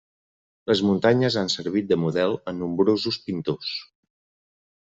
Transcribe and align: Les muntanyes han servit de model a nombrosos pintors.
Les 0.69 0.79
muntanyes 0.85 1.37
han 1.41 1.51
servit 1.55 1.91
de 1.91 1.99
model 2.05 2.35
a 2.53 2.57
nombrosos 2.63 3.23
pintors. 3.29 3.73